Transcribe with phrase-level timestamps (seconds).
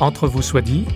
[0.00, 0.86] Entre vous soit dit.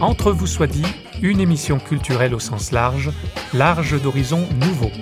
[0.00, 0.86] Entre vous soit dit,
[1.20, 3.10] une émission culturelle au sens large,
[3.52, 4.92] large d'horizons nouveaux.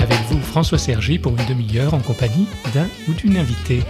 [0.00, 3.84] Avec vous, François Sergi, pour une demi-heure en compagnie d'un ou d'une invitée.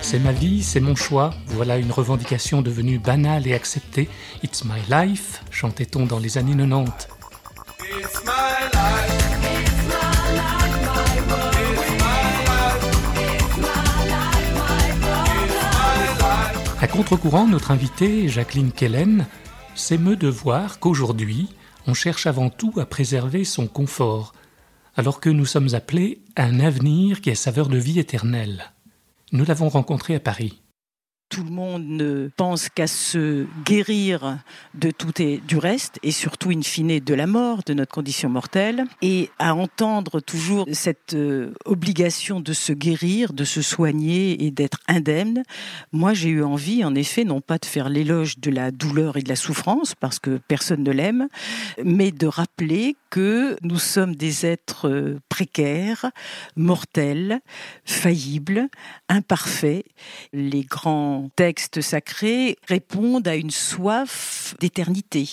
[0.00, 1.34] C'est ma vie, c'est mon choix.
[1.48, 4.08] Voilà une revendication devenue banale et acceptée.
[4.44, 7.15] It's my life, chantait-on dans les années 90.
[16.96, 19.26] Contre-courant, notre invitée, Jacqueline Kellen,
[19.74, 21.50] s'émeut de voir qu'aujourd'hui,
[21.86, 24.32] on cherche avant tout à préserver son confort,
[24.96, 28.72] alors que nous sommes appelés à un avenir qui a saveur de vie éternelle.
[29.30, 30.62] Nous l'avons rencontrée à Paris
[31.36, 34.38] tout le monde ne pense qu'à se guérir
[34.72, 38.30] de tout et du reste, et surtout, in fine, de la mort, de notre condition
[38.30, 44.50] mortelle, et à entendre toujours cette euh, obligation de se guérir, de se soigner et
[44.50, 45.42] d'être indemne.
[45.92, 49.22] Moi, j'ai eu envie, en effet, non pas de faire l'éloge de la douleur et
[49.22, 51.28] de la souffrance, parce que personne ne l'aime,
[51.84, 56.06] mais de rappeler que nous sommes des êtres euh, précaires,
[56.56, 57.40] mortels,
[57.84, 58.68] faillibles,
[59.10, 59.84] imparfaits.
[60.32, 65.28] Les grands textes sacrés répondent à une soif d'éternité.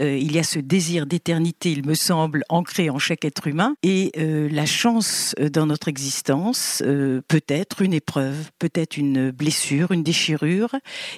[0.00, 3.74] Euh, il y a ce désir d'éternité, il me semble, ancré en chaque être humain.
[3.82, 6.82] Et euh, la chance euh, dans notre existence
[7.28, 10.74] peut être une épreuve, peut-être une blessure, une déchirure,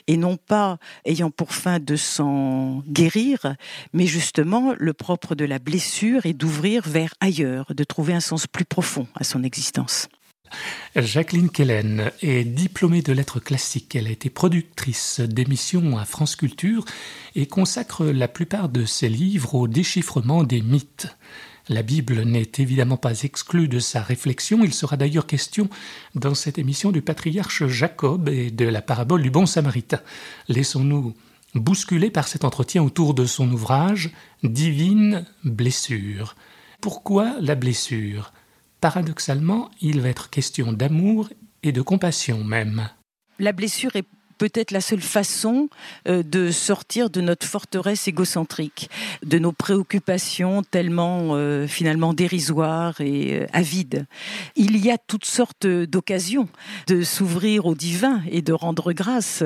[0.07, 3.55] et non pas ayant pour fin de s'en guérir,
[3.93, 8.47] mais justement le propre de la blessure est d'ouvrir vers ailleurs, de trouver un sens
[8.47, 10.09] plus profond à son existence.
[10.97, 13.95] Jacqueline Kellen est diplômée de lettres classiques.
[13.95, 16.85] Elle a été productrice d'émissions à France Culture
[17.35, 21.09] et consacre la plupart de ses livres au déchiffrement des mythes.
[21.69, 24.65] La Bible n'est évidemment pas exclue de sa réflexion.
[24.65, 25.69] Il sera d'ailleurs question
[26.17, 30.01] dans cette émission du patriarche Jacob et de la parabole du bon samaritain.
[30.49, 31.15] Laissons-nous
[31.55, 34.11] bousculer par cet entretien autour de son ouvrage
[34.43, 36.35] Divine blessure.
[36.81, 38.33] Pourquoi la blessure?
[38.81, 41.29] Paradoxalement, il va être question d'amour
[41.63, 42.89] et de compassion même.
[44.41, 45.69] Peut-être la seule façon
[46.09, 48.89] euh, de sortir de notre forteresse égocentrique,
[49.23, 54.07] de nos préoccupations tellement euh, finalement dérisoires et euh, avides.
[54.57, 56.49] Il y a toutes sortes d'occasions
[56.87, 59.45] de s'ouvrir au divin et de rendre grâce.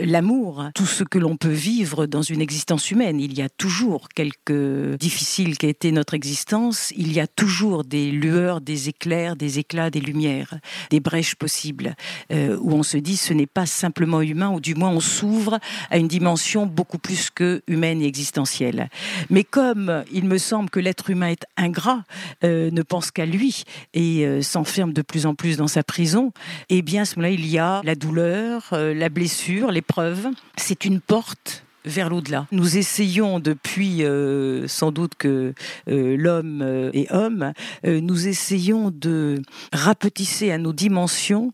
[0.00, 4.08] L'amour, tout ce que l'on peut vivre dans une existence humaine, il y a toujours
[4.08, 9.58] quelque difficile qu'a été notre existence, il y a toujours des lueurs, des éclairs, des
[9.58, 10.54] éclats, des lumières,
[10.88, 11.94] des brèches possibles,
[12.30, 15.58] où on se dit ce n'est pas simplement humain, ou du moins on s'ouvre
[15.90, 18.88] à une dimension beaucoup plus que humaine et existentielle.
[19.28, 22.04] Mais comme il me semble que l'être humain est ingrat,
[22.44, 23.64] euh, ne pense qu'à lui
[23.94, 26.32] et euh, s'enferme de plus en plus dans sa prison,
[26.68, 30.28] eh bien à ce moment-là, il y a la douleur, euh, la blessure, l'épreuve.
[30.56, 32.46] C'est une porte vers l'au-delà.
[32.52, 35.54] Nous essayons depuis euh, sans doute que
[35.88, 37.52] euh, l'homme euh, est homme,
[37.84, 39.42] nous essayons de
[39.72, 41.52] rapetisser à nos dimensions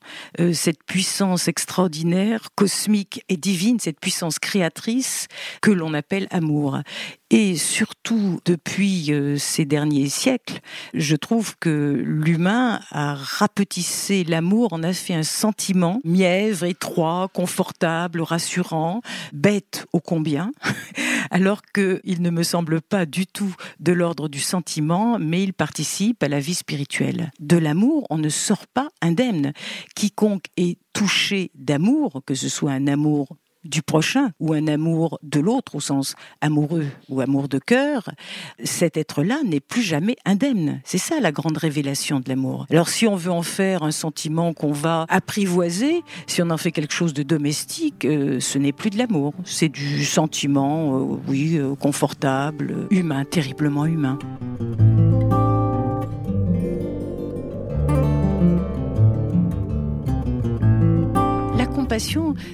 [0.53, 5.29] cette puissance extraordinaire, cosmique et divine, cette puissance créatrice
[5.61, 6.79] que l'on appelle amour.
[7.31, 10.61] Et surtout, depuis ces derniers siècles,
[10.95, 18.21] je trouve que l'humain a rapetissé l'amour, en a fait un sentiment mièvre, étroit, confortable,
[18.21, 19.01] rassurant,
[19.33, 20.01] bête ô
[21.31, 26.23] alors qu'il ne me semble pas du tout de l'ordre du sentiment, mais il participe
[26.23, 27.31] à la vie spirituelle.
[27.41, 29.53] De l'amour, on ne sort pas indemne.
[29.95, 35.41] Quiconque est touché d'amour, que ce soit un amour du prochain ou un amour de
[35.41, 38.11] l'autre au sens amoureux ou amour de cœur,
[38.65, 40.81] cet être-là n'est plus jamais indemne.
[40.85, 42.67] C'est ça la grande révélation de l'amour.
[42.71, 46.73] Alors si on veut en faire un sentiment qu'on va apprivoiser, si on en fait
[46.73, 49.35] quelque chose de domestique, euh, ce n'est plus de l'amour.
[49.45, 54.19] C'est du sentiment, euh, oui, euh, confortable, humain, terriblement humain.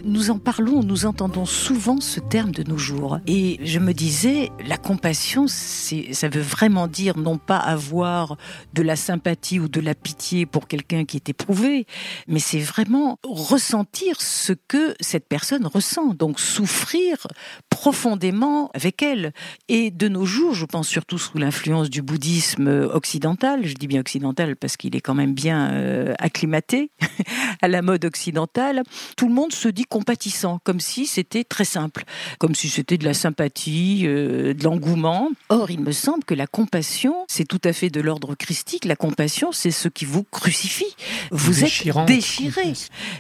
[0.05, 3.19] Nous en parlons, nous entendons souvent ce terme de nos jours.
[3.27, 8.37] Et je me disais, la compassion, ça veut vraiment dire non pas avoir
[8.73, 11.87] de la sympathie ou de la pitié pour quelqu'un qui est éprouvé,
[12.29, 16.15] mais c'est vraiment ressentir ce que cette personne ressent.
[16.15, 17.27] Donc souffrir
[17.69, 19.33] profondément avec elle.
[19.69, 24.01] Et de nos jours, je pense surtout sous l'influence du bouddhisme occidental, je dis bien
[24.01, 26.93] occidental parce qu'il est quand même bien euh, acclimaté
[27.63, 28.83] à la mode occidentale,
[29.17, 32.05] tout monde se dit compatissant, comme si c'était très simple,
[32.39, 35.31] comme si c'était de la sympathie, euh, de l'engouement.
[35.49, 38.85] Or, il me semble que la compassion, c'est tout à fait de l'ordre christique.
[38.85, 40.95] La compassion, c'est ce qui vous crucifie.
[41.31, 42.73] Vous êtes déchiré.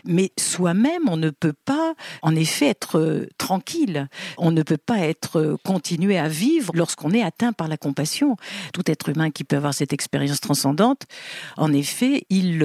[0.05, 4.08] Mais soi-même, on ne peut pas, en effet, être euh, tranquille.
[4.38, 8.37] On ne peut pas être euh, continué à vivre lorsqu'on est atteint par la compassion.
[8.73, 11.03] Tout être humain qui peut avoir cette expérience transcendante,
[11.56, 12.62] en effet, il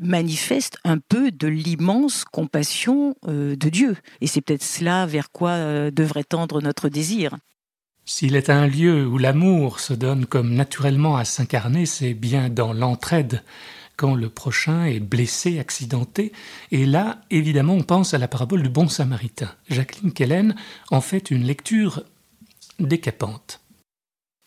[0.00, 3.96] manifeste un peu de l'immense compassion de Dieu.
[4.20, 7.36] Et c'est peut-être cela vers quoi devrait tendre notre désir.
[8.04, 12.72] S'il est un lieu où l'amour se donne comme naturellement à s'incarner, c'est bien dans
[12.72, 13.42] l'entraide,
[13.96, 16.32] quand le prochain est blessé, accidenté.
[16.70, 19.50] Et là, évidemment, on pense à la parabole du bon samaritain.
[19.68, 20.54] Jacqueline Kellen
[20.90, 22.04] en fait une lecture
[22.78, 23.60] décapante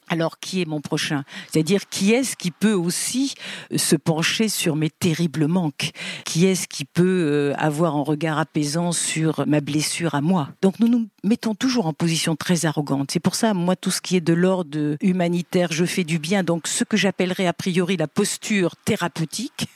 [0.09, 1.23] alors qui est mon prochain?
[1.51, 3.35] C'est-à-dire qui est-ce qui peut aussi
[3.71, 5.91] euh, se pencher sur mes terribles manques?
[6.25, 10.49] Qui est-ce qui peut euh, avoir un regard apaisant sur ma blessure à moi?
[10.61, 13.11] Donc nous nous mettons toujours en position très arrogante.
[13.11, 16.43] C'est pour ça, moi, tout ce qui est de l'ordre humanitaire, je fais du bien.
[16.43, 19.67] Donc ce que j'appellerais a priori la posture thérapeutique,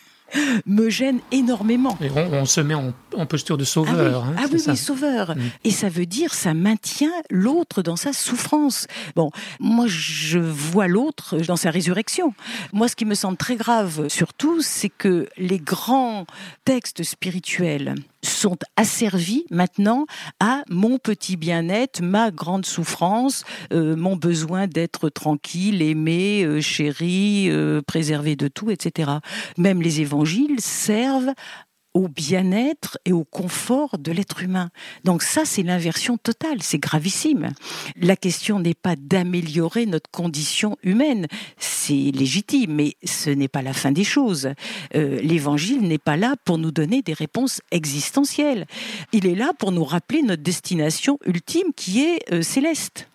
[0.65, 1.97] me gêne énormément.
[2.31, 2.94] on, se met en,
[3.25, 4.24] posture de sauveur.
[4.25, 5.35] Ah oui, hein, ah oui, oui, sauveur.
[5.35, 5.41] Mm.
[5.63, 8.88] Et ça veut dire, ça maintient l'autre dans sa souffrance.
[9.15, 12.33] Bon, moi, je vois l'autre dans sa résurrection.
[12.71, 16.25] Moi, ce qui me semble très grave, surtout, c'est que les grands
[16.65, 20.06] textes spirituels sont asservis maintenant
[20.40, 27.48] à mon petit bien-être, ma grande souffrance, euh, mon besoin d'être tranquille, aimé, euh, chéri,
[27.50, 29.12] euh, préservé de tout, etc.
[29.58, 31.34] Même les évangiles servent
[31.94, 34.69] au bien-être et au confort de l'être humain.
[35.04, 37.51] Donc ça, c'est l'inversion totale, c'est gravissime.
[37.95, 43.74] La question n'est pas d'améliorer notre condition humaine, c'est légitime, mais ce n'est pas la
[43.74, 44.50] fin des choses.
[44.95, 48.66] Euh, L'évangile n'est pas là pour nous donner des réponses existentielles.
[49.12, 53.07] Il est là pour nous rappeler notre destination ultime qui est euh, céleste.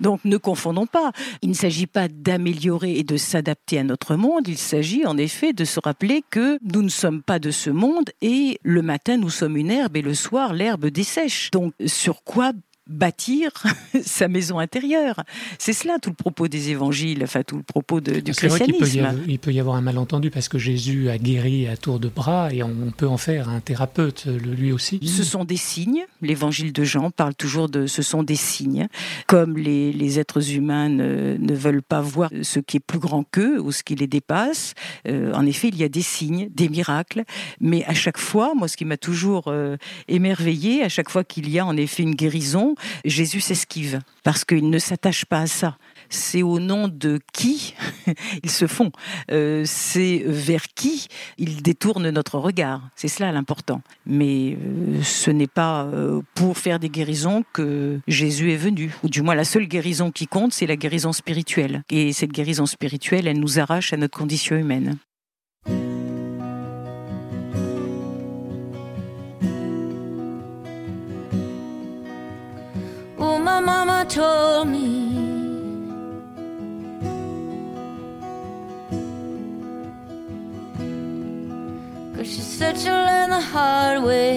[0.00, 1.12] Donc ne confondons pas.
[1.42, 5.52] Il ne s'agit pas d'améliorer et de s'adapter à notre monde, il s'agit en effet
[5.52, 9.30] de se rappeler que nous ne sommes pas de ce monde et le matin nous
[9.30, 11.50] sommes une herbe et le soir l'herbe dessèche.
[11.50, 12.52] Donc sur quoi
[12.88, 13.50] bâtir
[14.02, 15.22] sa maison intérieure.
[15.58, 19.00] C'est cela tout le propos des évangiles, enfin tout le propos de, du christianisme.
[19.00, 22.00] Vrai peut il peut y avoir un malentendu parce que Jésus a guéri à tour
[22.00, 25.00] de bras et on peut en faire un thérapeute lui aussi.
[25.06, 26.04] Ce sont des signes.
[26.22, 28.88] L'évangile de Jean parle toujours de ce sont des signes.
[29.26, 33.24] Comme les, les êtres humains ne, ne, veulent pas voir ce qui est plus grand
[33.24, 34.74] qu'eux ou ce qui les dépasse,
[35.06, 37.24] euh, en effet, il y a des signes, des miracles.
[37.60, 39.76] Mais à chaque fois, moi, ce qui m'a toujours euh,
[40.08, 44.70] émerveillé, à chaque fois qu'il y a en effet une guérison, Jésus s'esquive parce qu'il
[44.70, 45.78] ne s'attache pas à ça.
[46.10, 47.74] C'est au nom de qui
[48.42, 48.90] ils se font.
[49.30, 52.88] Euh, c'est vers qui ils détournent notre regard.
[52.96, 53.82] C'est cela l'important.
[54.06, 58.94] Mais euh, ce n'est pas euh, pour faire des guérisons que Jésus est venu.
[59.04, 61.82] Ou du moins, la seule guérison qui compte, c'est la guérison spirituelle.
[61.90, 64.98] Et cette guérison spirituelle, elle nous arrache à notre condition humaine.
[73.68, 74.86] Mama told me.
[82.14, 84.36] Cause she said she'll learn the hard way.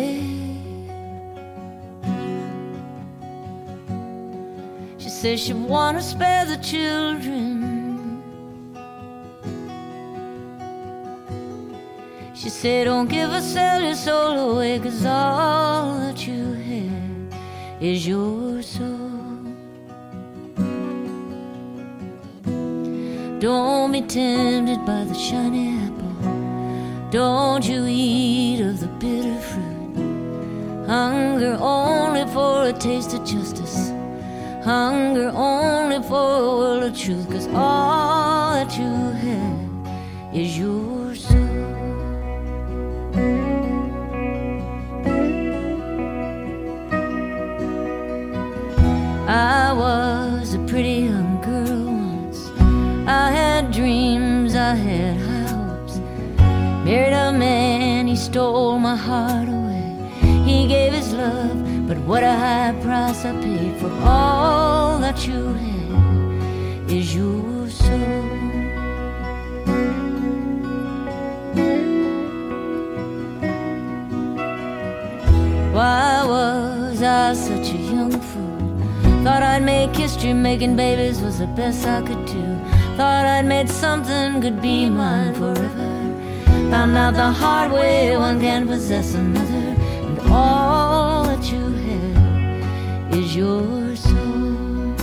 [5.01, 7.47] She said she wanna spare the children.
[12.39, 13.41] She said, Don't give a
[13.87, 19.10] your soul away, cause all that you have is your soul.
[23.41, 27.09] Don't be tempted by the shiny apple.
[27.09, 30.85] Don't you eat of the bitter fruit.
[30.85, 33.89] Hunger only for a taste of justice.
[34.63, 37.27] Hunger only for a world of truth.
[37.31, 38.91] Cause all that you
[39.25, 41.39] have is your soul.
[49.27, 50.20] I was
[56.91, 59.95] Married a man, he stole my heart away.
[60.43, 65.53] He gave his love, but what a high price I paid for all that you
[65.53, 68.27] had is your soul.
[75.71, 79.23] Why was I such a young fool?
[79.23, 82.45] Thought I'd make history, making babies was the best I could do.
[82.97, 85.90] Thought I'd made something could be mine forever.
[86.71, 89.75] Found out the hard way one can possess another.
[90.07, 94.95] And all that you have is your soul.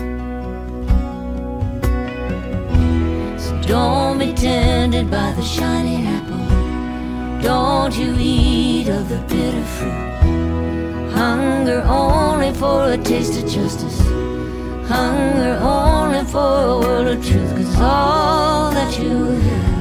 [3.39, 7.43] So don't be tempted by the shiny apple.
[7.43, 11.13] Don't you eat of the bitter fruit.
[11.13, 14.01] Hunger only for a taste of justice.
[14.89, 17.57] Hunger only for a world of truth.
[17.57, 19.78] Cause all that you have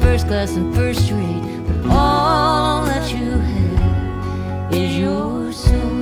[0.00, 1.66] first class and first rate.
[1.66, 5.99] But all that you have is your soul.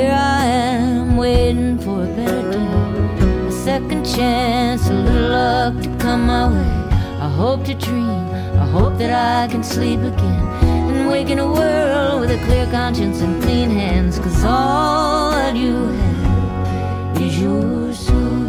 [0.00, 5.90] Here I am waiting for a better day, a second chance, a little luck to
[5.98, 6.72] come my way.
[7.26, 8.24] I hope to dream,
[8.64, 10.42] I hope that I can sleep again
[10.90, 14.18] and wake in a world with a clear conscience and clean hands.
[14.18, 18.40] Cause all that you have is your soul.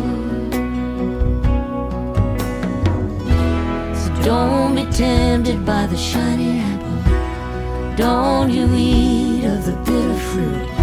[4.01, 7.97] So don't be tempted by the shiny apple.
[7.97, 10.80] Don't you eat of the bitter fruit.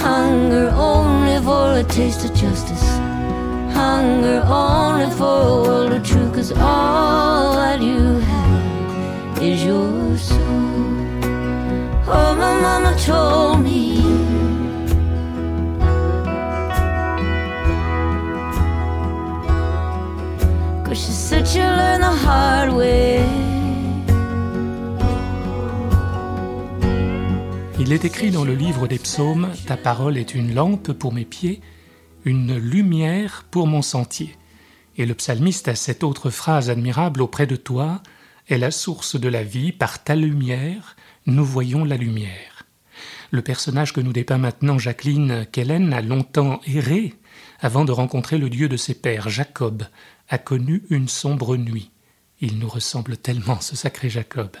[0.00, 2.88] Hunger only for a taste of justice.
[3.74, 6.34] Hunger only for a world of truth.
[6.34, 10.38] Cause all that you have is your soul.
[12.08, 14.00] Oh, my mama told me.
[20.86, 23.49] Cause she said she'll learn the hard way.
[27.90, 31.24] Il est écrit dans le livre des psaumes Ta parole est une lampe pour mes
[31.24, 31.60] pieds,
[32.24, 34.36] une lumière pour mon sentier.
[34.96, 38.00] Et le psalmiste a cette autre phrase admirable auprès de toi
[38.46, 40.94] est la source de la vie, par ta lumière,
[41.26, 42.62] nous voyons la lumière.
[43.32, 47.14] Le personnage que nous dépeint maintenant Jacqueline Kellen a longtemps erré
[47.58, 49.82] avant de rencontrer le Dieu de ses pères, Jacob,
[50.28, 51.90] a connu une sombre nuit.
[52.38, 54.52] Il nous ressemble tellement, ce sacré Jacob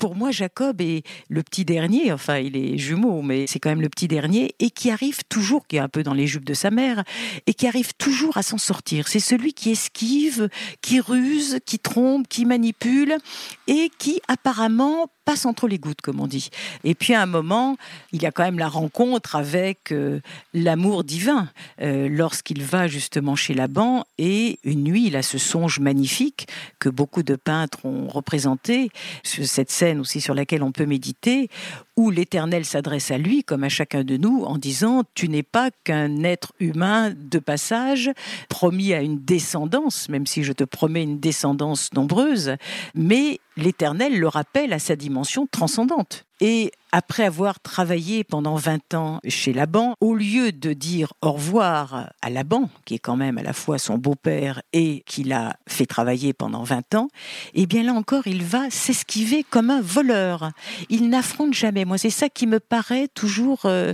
[0.00, 3.82] pour moi, Jacob est le petit dernier, enfin, il est jumeau, mais c'est quand même
[3.82, 6.54] le petit dernier, et qui arrive toujours, qui est un peu dans les jupes de
[6.54, 7.04] sa mère,
[7.46, 9.08] et qui arrive toujours à s'en sortir.
[9.08, 10.48] C'est celui qui esquive,
[10.80, 13.18] qui ruse, qui trompe, qui manipule,
[13.66, 15.10] et qui apparemment
[15.46, 16.50] entre les gouttes, comme on dit.
[16.84, 17.76] Et puis à un moment,
[18.12, 20.20] il y a quand même la rencontre avec euh,
[20.54, 21.48] l'amour divin,
[21.80, 26.88] euh, lorsqu'il va justement chez Laban, et une nuit, il a ce songe magnifique que
[26.88, 28.90] beaucoup de peintres ont représenté,
[29.22, 31.48] cette scène aussi sur laquelle on peut méditer,
[31.96, 35.70] où l'Éternel s'adresse à lui, comme à chacun de nous, en disant, tu n'es pas
[35.84, 38.10] qu'un être humain de passage,
[38.48, 42.56] promis à une descendance, même si je te promets une descendance nombreuse,
[42.94, 46.24] mais l'Éternel le rappelle à sa dimension transcendante.
[46.42, 52.12] Et après avoir travaillé pendant 20 ans chez Laban, au lieu de dire au revoir
[52.22, 55.84] à Laban, qui est quand même à la fois son beau-père et qui l'a fait
[55.84, 57.08] travailler pendant 20 ans,
[57.52, 60.50] eh bien là encore, il va s'esquiver comme un voleur.
[60.88, 61.84] Il n'affronte jamais.
[61.84, 63.92] Moi, c'est ça qui me paraît toujours euh,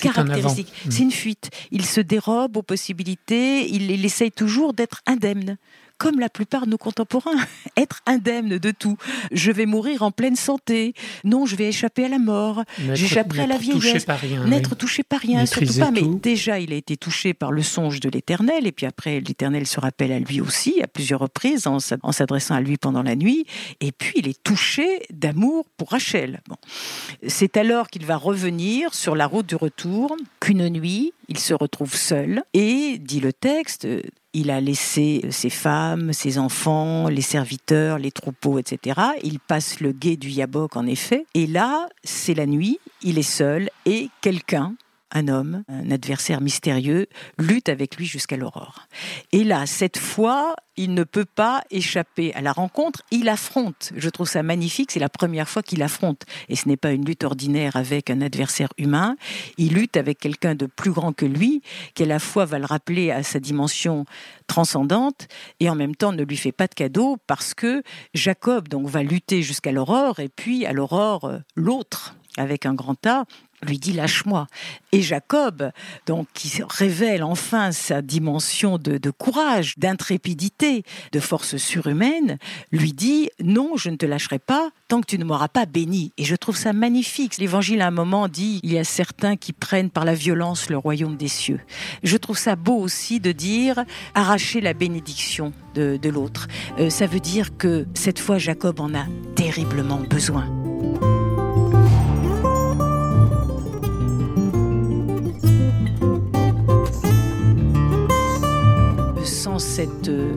[0.00, 0.72] caractéristique.
[0.90, 1.48] C'est une fuite.
[1.70, 5.56] Il se dérobe aux possibilités, il, il essaye toujours d'être indemne
[5.98, 7.36] comme la plupart de nos contemporains,
[7.76, 8.96] être indemne de tout.
[9.32, 10.94] Je vais mourir en pleine santé.
[11.24, 12.64] Non, je vais échapper à la mort.
[12.94, 14.06] J'échapperai à la vieillesse.
[14.46, 15.90] N'être touché par rien, surtout pas.
[15.90, 19.66] Mais déjà, il a été touché par le songe de l'Éternel, et puis après, l'Éternel
[19.66, 21.78] se rappelle à lui aussi à plusieurs reprises en
[22.12, 23.46] s'adressant à lui pendant la nuit.
[23.80, 26.40] Et puis, il est touché d'amour pour Rachel.
[26.48, 26.56] Bon.
[27.26, 31.94] C'est alors qu'il va revenir sur la route du retour qu'une nuit, il se retrouve
[31.94, 33.86] seul et, dit le texte,
[34.32, 39.00] il a laissé ses femmes, ses enfants, les serviteurs, les troupeaux, etc.
[39.22, 41.24] Il passe le guet du Yabok, en effet.
[41.34, 44.74] Et là, c'est la nuit, il est seul et quelqu'un
[45.12, 47.06] un homme, un adversaire mystérieux,
[47.38, 48.86] lutte avec lui jusqu'à l'aurore.
[49.32, 53.92] Et là, cette fois, il ne peut pas échapper à la rencontre, il affronte.
[53.96, 56.24] Je trouve ça magnifique, c'est la première fois qu'il affronte.
[56.48, 59.16] Et ce n'est pas une lutte ordinaire avec un adversaire humain,
[59.58, 61.62] il lutte avec quelqu'un de plus grand que lui,
[61.94, 64.04] qui à la fois va le rappeler à sa dimension
[64.46, 65.28] transcendante
[65.60, 67.82] et en même temps ne lui fait pas de cadeau parce que
[68.14, 73.24] Jacob donc va lutter jusqu'à l'aurore et puis à l'aurore l'autre avec un grand A,
[73.66, 74.46] lui dit lâche-moi.
[74.92, 75.70] Et Jacob,
[76.06, 82.38] donc, qui révèle enfin sa dimension de, courage, d'intrépidité, de force surhumaine,
[82.72, 86.12] lui dit non, je ne te lâcherai pas tant que tu ne m'auras pas béni.
[86.16, 87.38] Et je trouve ça magnifique.
[87.38, 90.78] L'évangile à un moment dit il y a certains qui prennent par la violence le
[90.78, 91.60] royaume des cieux.
[92.02, 96.48] Je trouve ça beau aussi de dire arracher la bénédiction de, l'autre.
[96.78, 99.04] Euh, ça veut dire que cette fois Jacob en a
[99.34, 100.65] terriblement besoin.
[109.76, 110.32] Cet euh,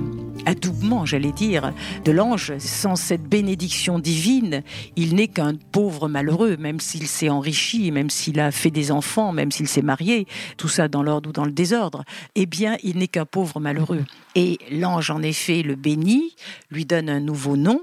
[0.45, 1.71] adoubement, j'allais dire,
[2.03, 4.63] de l'ange, sans cette bénédiction divine,
[4.97, 9.31] il n'est qu'un pauvre malheureux, même s'il s'est enrichi, même s'il a fait des enfants,
[9.31, 10.27] même s'il s'est marié,
[10.57, 12.03] tout ça dans l'ordre ou dans le désordre,
[12.35, 14.03] eh bien, il n'est qu'un pauvre malheureux.
[14.35, 16.35] Et l'ange, en effet, le bénit,
[16.69, 17.79] lui donne un nouveau nom,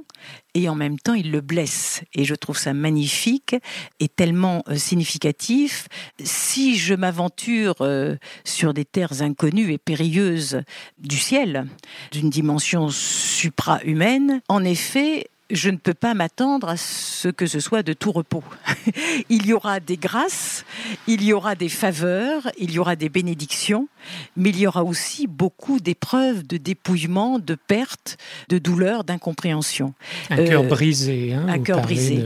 [0.56, 2.02] et en même temps il le blesse.
[2.14, 3.54] Et je trouve ça magnifique
[4.00, 5.86] et tellement euh, significatif.
[6.24, 10.62] Si je m'aventure euh, sur des terres inconnues et périlleuses
[10.96, 11.66] du ciel,
[12.10, 17.82] d'une dimension supra-humaine, en effet, je ne peux pas m'attendre à ce que ce soit
[17.82, 18.42] de tout repos.
[19.28, 20.64] il y aura des grâces,
[21.06, 23.88] il y aura des faveurs, il y aura des bénédictions,
[24.36, 29.94] mais il y aura aussi beaucoup d'épreuves, de dépouillement, de pertes, de douleurs, d'incompréhension.
[30.30, 31.34] Un cœur euh, brisé.
[31.34, 32.22] Hein, un cœur brisé.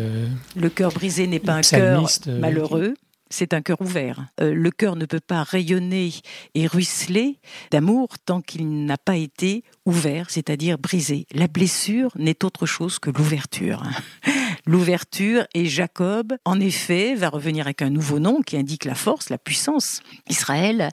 [0.56, 2.94] Le cœur brisé n'est pas un cœur euh, malheureux
[3.30, 4.26] c'est un cœur ouvert.
[4.40, 6.12] Euh, le cœur ne peut pas rayonner
[6.54, 7.38] et ruisseler
[7.70, 11.26] d'amour tant qu'il n'a pas été ouvert, c'est-à-dire brisé.
[11.32, 13.82] La blessure n'est autre chose que l'ouverture.
[14.66, 19.30] l'ouverture et Jacob, en effet, va revenir avec un nouveau nom qui indique la force,
[19.30, 20.90] la puissance, Israël,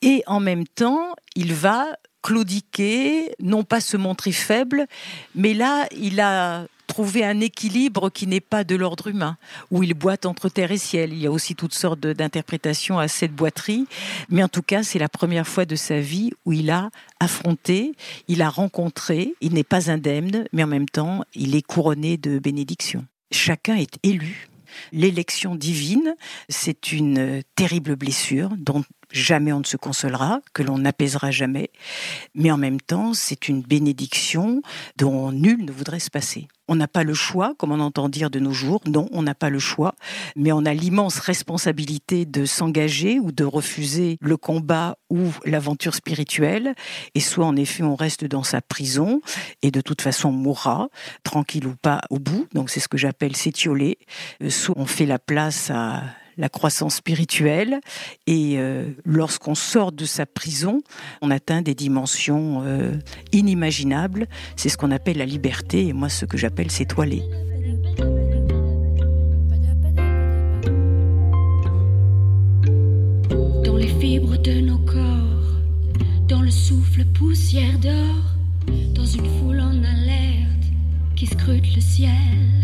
[0.00, 1.86] et en même temps, il va
[2.22, 4.86] claudiquer, non pas se montrer faible,
[5.34, 9.36] mais là, il a trouver un équilibre qui n'est pas de l'ordre humain,
[9.70, 11.12] où il boite entre terre et ciel.
[11.12, 13.86] Il y a aussi toutes sortes d'interprétations à cette boiterie,
[14.28, 17.92] mais en tout cas, c'est la première fois de sa vie où il a affronté,
[18.26, 22.40] il a rencontré, il n'est pas indemne, mais en même temps, il est couronné de
[22.40, 23.06] bénédictions.
[23.30, 24.48] Chacun est élu.
[24.92, 26.16] L'élection divine,
[26.48, 28.82] c'est une terrible blessure dont
[29.12, 31.70] jamais on ne se consolera, que l'on n'apaisera jamais,
[32.34, 34.62] mais en même temps, c'est une bénédiction
[34.96, 36.48] dont nul ne voudrait se passer.
[36.70, 38.80] On n'a pas le choix, comme on entend dire de nos jours.
[38.86, 39.96] Non, on n'a pas le choix,
[40.36, 46.76] mais on a l'immense responsabilité de s'engager ou de refuser le combat ou l'aventure spirituelle.
[47.16, 49.20] Et soit en effet on reste dans sa prison
[49.62, 50.90] et de toute façon on mourra,
[51.24, 52.46] tranquille ou pas, au bout.
[52.54, 53.98] Donc c'est ce que j'appelle s'étioler.
[54.40, 56.04] Euh, soit on fait la place à
[56.40, 57.80] la croissance spirituelle.
[58.26, 60.82] Et euh, lorsqu'on sort de sa prison,
[61.22, 62.92] on atteint des dimensions euh,
[63.32, 64.26] inimaginables.
[64.56, 67.22] C'est ce qu'on appelle la liberté, et moi ce que j'appelle s'étoiler.
[73.64, 75.60] Dans les fibres de nos corps,
[76.26, 78.16] dans le souffle poussière d'or,
[78.94, 80.64] dans une foule en alerte
[81.16, 82.59] qui scrute le ciel,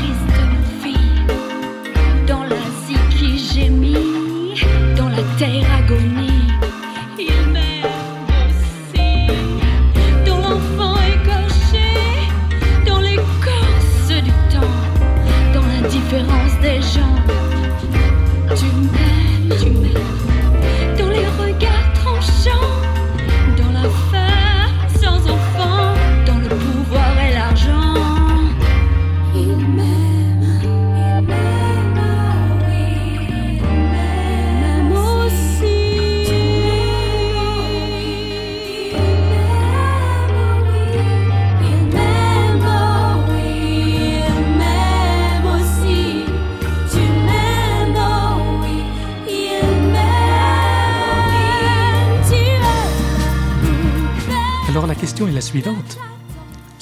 [0.00, 0.43] He's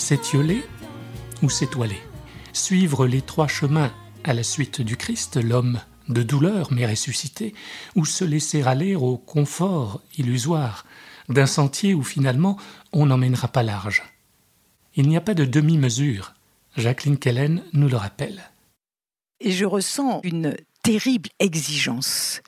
[0.02, 0.64] S'étioler
[1.44, 2.00] ou s'étoiler
[2.52, 3.92] Suivre les trois chemins
[4.24, 7.54] à la suite du Christ, l'homme de douleur mais ressuscité,
[7.94, 10.86] ou se laisser aller au confort illusoire
[11.28, 12.56] d'un sentier où finalement
[12.92, 14.02] on n'emmènera pas large.
[14.96, 16.34] Il n'y a pas de demi-mesure.
[16.76, 18.50] Jacqueline Kellen nous le rappelle.
[19.38, 22.42] Et je ressens une terrible exigence.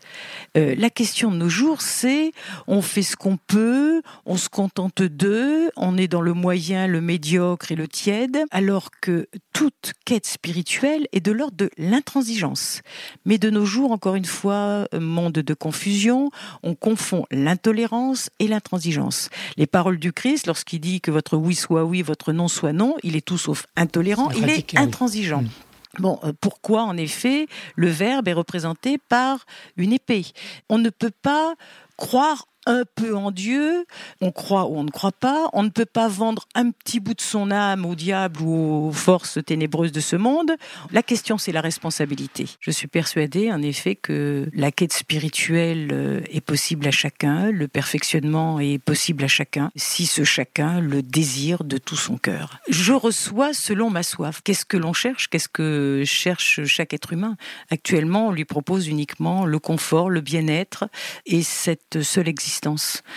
[0.57, 2.33] Euh, la question de nos jours, c'est
[2.67, 7.01] on fait ce qu'on peut, on se contente d'eux, on est dans le moyen, le
[7.01, 12.83] médiocre et le tiède, alors que toute quête spirituelle est de l'ordre de l'intransigeance.
[13.25, 16.31] Mais de nos jours, encore une fois, monde de confusion,
[16.63, 19.31] on confond l'intolérance et l'intransigeance.
[19.57, 22.97] Les paroles du Christ, lorsqu'il dit que votre oui soit oui, votre non soit non,
[23.03, 25.43] il est tout sauf intolérant, il est intransigeant.
[25.43, 25.49] Mm.
[25.99, 30.27] Bon, euh, pourquoi en effet le verbe est représenté par une épée?
[30.69, 31.55] On ne peut pas
[31.97, 33.85] croire un peu en Dieu,
[34.21, 37.15] on croit ou on ne croit pas, on ne peut pas vendre un petit bout
[37.15, 40.53] de son âme au diable ou aux forces ténébreuses de ce monde.
[40.91, 42.47] La question, c'est la responsabilité.
[42.61, 47.69] Je suis persuadée, en effet, que la quête spirituelle euh, est possible à chacun, le
[47.69, 52.59] perfectionnement est possible à chacun, si ce chacun le désire de tout son cœur.
[52.69, 54.41] Je reçois selon ma soif.
[54.43, 55.29] Qu'est-ce que l'on cherche?
[55.29, 57.37] Qu'est-ce que cherche chaque être humain?
[57.71, 60.85] Actuellement, on lui propose uniquement le confort, le bien-être
[61.27, 62.54] et cette seule existence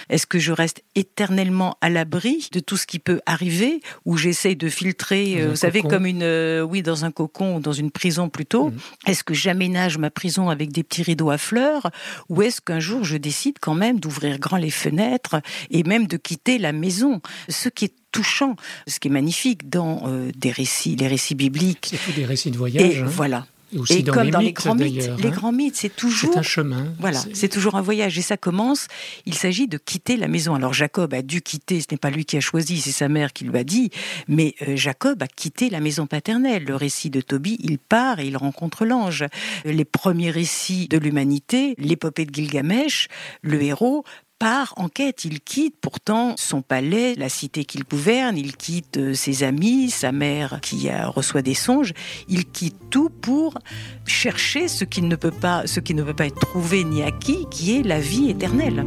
[0.09, 4.55] est-ce que je reste éternellement à l'abri de tout ce qui peut arriver ou j'essaye
[4.55, 7.91] de filtrer, euh, vous savez, comme une, euh, oui, dans un cocon ou dans une
[7.91, 8.77] prison plutôt mhm.
[9.05, 11.91] Est-ce que j'aménage ma prison avec des petits rideaux à fleurs
[12.29, 16.17] ou est-ce qu'un jour je décide quand même d'ouvrir grand les fenêtres et même de
[16.17, 17.21] quitter la maison?
[17.49, 18.55] Ce qui est touchant,
[18.87, 21.95] ce qui est magnifique dans euh, des récits, les récits bibliques.
[22.05, 22.97] C'est des récits de voyage.
[22.97, 23.05] Et hein.
[23.07, 23.45] voilà.
[23.89, 25.29] Et, comme dans les grands mythes, les hein.
[25.29, 26.93] grands mythes, c'est toujours un chemin.
[26.99, 28.87] Voilà, c'est toujours un voyage et ça commence.
[29.25, 30.55] Il s'agit de quitter la maison.
[30.55, 31.81] Alors Jacob a dû quitter.
[31.81, 33.89] Ce n'est pas lui qui a choisi, c'est sa mère qui lui a dit.
[34.29, 36.63] Mais euh, Jacob a quitté la maison paternelle.
[36.63, 39.25] Le récit de Tobie, il part et il rencontre l'ange.
[39.65, 43.07] Les premiers récits de l'humanité, l'épopée de Gilgamesh,
[43.41, 44.05] le héros
[44.39, 45.25] part en quête.
[45.25, 50.11] Il quitte pourtant son palais, la cité qu'il gouverne, il quitte euh, ses amis, sa
[50.11, 51.93] mère qui reçoit des songes.
[52.27, 53.57] Il quitte tout pour
[54.05, 57.45] chercher ce qui ne peut pas, ce qui ne peut pas être trouvé ni acquis,
[57.51, 58.85] qui est la vie éternelle.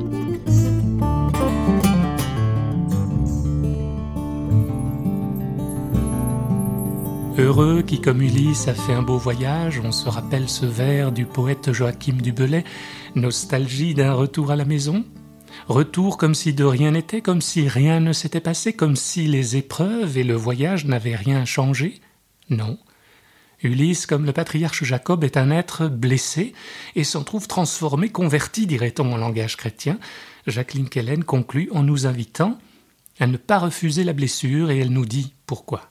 [7.40, 11.24] Heureux qui, comme Ulysse, a fait un beau voyage, on se rappelle ce vers du
[11.24, 12.64] poète Joachim Dubelay,
[13.14, 15.04] nostalgie d'un retour à la maison,
[15.70, 19.54] Retour comme si de rien n'était, comme si rien ne s'était passé, comme si les
[19.56, 22.00] épreuves et le voyage n'avaient rien changé
[22.48, 22.76] Non.
[23.62, 26.54] Ulysse, comme le patriarche Jacob, est un être blessé
[26.96, 30.00] et s'en trouve transformé, converti, dirait-on en langage chrétien.
[30.48, 32.58] Jacqueline Kellen conclut en nous invitant
[33.20, 35.89] à ne pas refuser la blessure et elle nous dit pourquoi.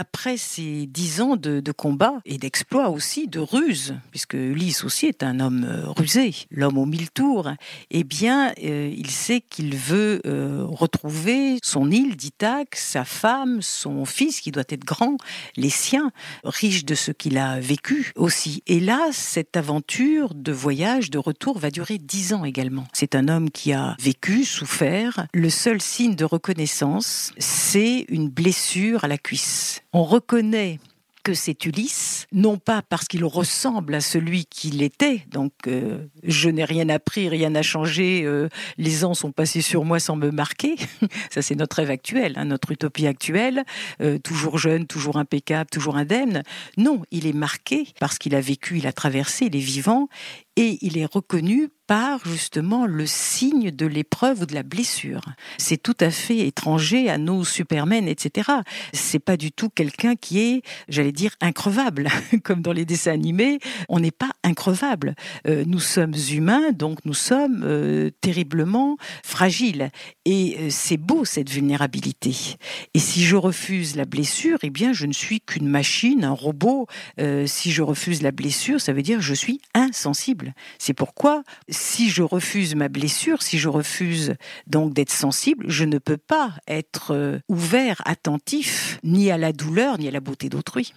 [0.00, 5.22] Après ces dix ans de, combat et d'exploit aussi, de ruse, puisque Ulysse aussi est
[5.22, 7.50] un homme euh, rusé, l'homme aux mille tours,
[7.90, 14.06] eh bien, euh, il sait qu'il veut euh, retrouver son île d'Ithaque, sa femme, son
[14.06, 15.18] fils qui doit être grand,
[15.56, 16.12] les siens,
[16.44, 18.62] riches de ce qu'il a vécu aussi.
[18.66, 22.86] Et là, cette aventure de voyage, de retour, va durer dix ans également.
[22.94, 25.26] C'est un homme qui a vécu, souffert.
[25.34, 30.78] Le seul signe de reconnaissance, c'est une blessure à la cuisse on reconnaît
[31.22, 36.48] que c'est Ulysse, non pas parce qu'il ressemble à celui qu'il était, donc euh, je
[36.48, 38.48] n'ai rien appris, rien n'a changé, euh,
[38.78, 40.76] les ans sont passés sur moi sans me marquer,
[41.30, 43.64] ça c'est notre rêve actuel, hein, notre utopie actuelle,
[44.00, 46.42] euh, toujours jeune, toujours impeccable, toujours indemne.
[46.78, 50.08] Non, il est marqué parce qu'il a vécu, il a traversé, il est vivant,
[50.56, 55.22] et il est reconnu par justement le signe de l'épreuve ou de la blessure.
[55.58, 58.48] C'est tout à fait étranger à nos supermen, etc.
[58.92, 62.08] C'est pas du tout quelqu'un qui est, j'allais dire, increvable,
[62.44, 63.58] comme dans les dessins animés.
[63.88, 65.16] On n'est pas increvable.
[65.48, 69.90] Euh, nous sommes humains, donc nous sommes euh, terriblement fragiles.
[70.24, 72.36] Et euh, c'est beau cette vulnérabilité.
[72.94, 76.86] Et si je refuse la blessure, eh bien, je ne suis qu'une machine, un robot.
[77.46, 80.39] si je refuse la blessure, ça veut dire que je suis insensible
[80.78, 84.34] C'est pourquoi, si je refuse ma blessure, si je refuse
[84.66, 89.98] donc d'être sensible, je ne peux pas être euh, ouvert, attentif, ni à la douleur,
[89.98, 90.92] ni à la beauté d'autrui.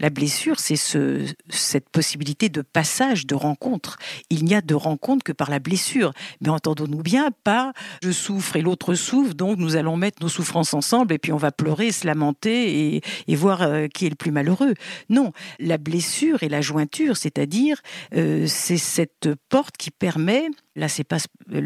[0.00, 3.96] La blessure, c'est ce, cette possibilité de passage, de rencontre.
[4.28, 6.12] Il n'y a de rencontre que par la blessure.
[6.40, 10.74] Mais entendons-nous bien, pas je souffre et l'autre souffre, donc nous allons mettre nos souffrances
[10.74, 14.30] ensemble et puis on va pleurer, se lamenter et, voir euh, qui est le plus
[14.30, 14.74] malheureux.
[15.08, 17.80] Non, la blessure et la jointure, c'est-à-dire
[18.14, 21.18] euh, c'est cette porte qui permet là c'est pas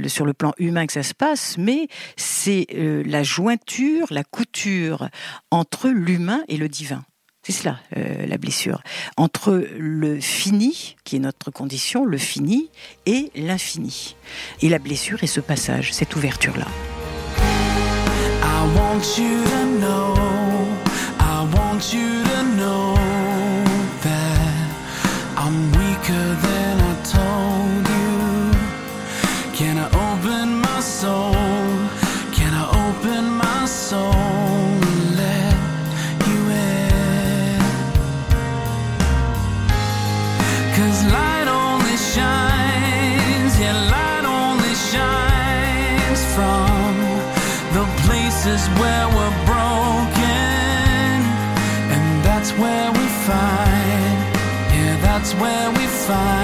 [0.06, 5.08] sur le plan humain que ça se passe, mais c'est euh, la jointure, la couture
[5.50, 7.04] entre l'humain et le divin.
[7.48, 8.82] C'est cela, euh, la blessure.
[9.16, 12.68] Entre le fini, qui est notre condition, le fini,
[13.06, 14.16] et l'infini.
[14.60, 16.66] Et la blessure est ce passage, cette ouverture-là.
[48.58, 51.18] is where we're broken,
[51.94, 54.16] and that's where we find.
[54.74, 56.37] Yeah, that's where we find.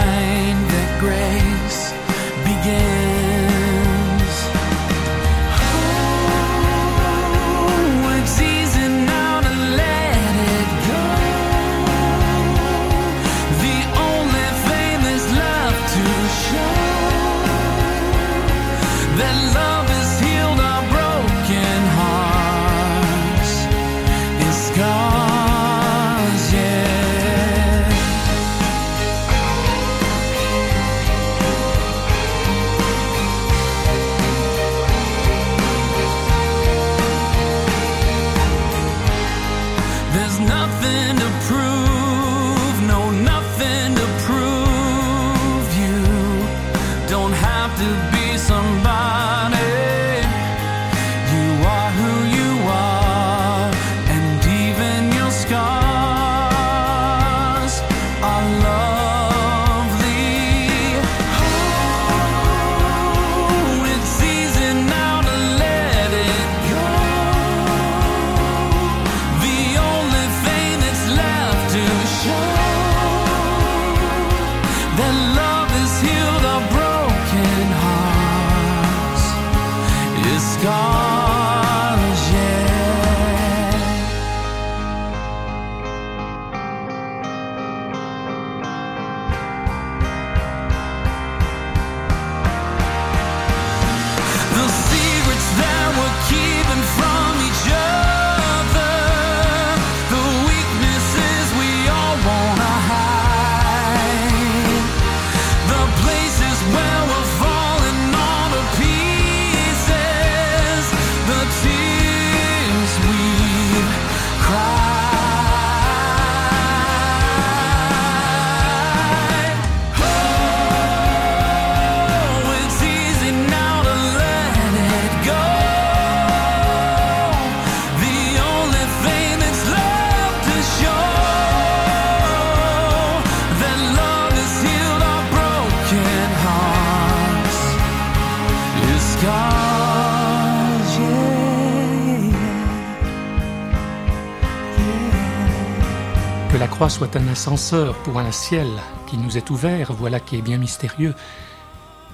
[146.88, 148.66] Soit un ascenseur pour un ciel
[149.06, 151.14] qui nous est ouvert, voilà qui est bien mystérieux,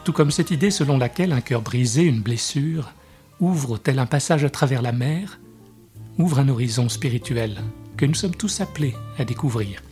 [0.05, 2.93] tout comme cette idée selon laquelle un cœur brisé, une blessure,
[3.41, 5.41] ouvre tel un passage à travers la mer,
[6.19, 7.63] ouvre un horizon spirituel
[7.97, 9.83] que nous sommes tous appelés à découvrir.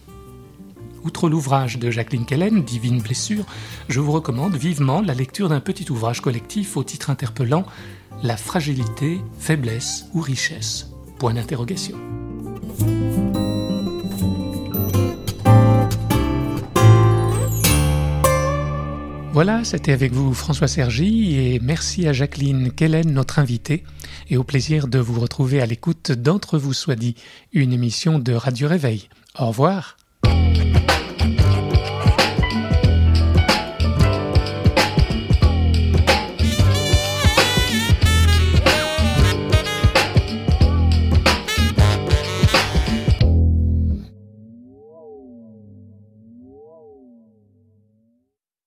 [1.02, 3.46] Outre l'ouvrage de Jacqueline Kellen, Divine blessure,
[3.88, 7.64] je vous recommande vivement la lecture d'un petit ouvrage collectif au titre interpellant
[8.22, 10.88] La fragilité, faiblesse ou richesse
[11.18, 11.98] Point d'interrogation.
[19.38, 23.84] Voilà, c'était avec vous François Sergi et merci à Jacqueline Kellen, notre invitée,
[24.30, 27.14] et au plaisir de vous retrouver à l'écoute d'Entre vous soit dit,
[27.52, 29.08] une émission de Radio Réveil.
[29.38, 29.96] Au revoir.